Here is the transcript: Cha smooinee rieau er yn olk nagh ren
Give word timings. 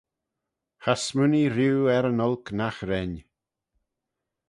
Cha 0.81 0.93
smooinee 0.97 1.51
rieau 1.55 1.81
er 1.95 2.05
yn 2.11 2.23
olk 2.27 2.45
nagh 2.57 2.81
ren 2.89 3.13